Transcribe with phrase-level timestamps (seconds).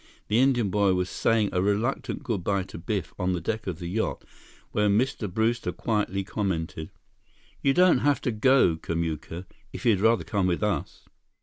[0.29, 3.77] The Indian boy was saying a reluctant good by to Biff on the deck of
[3.77, 4.25] the yacht,
[4.71, 5.31] when Mr.
[5.31, 6.89] Brewster quietly commented:
[7.61, 11.07] "You don't have to go, Kamuka, if you'd rather come with us."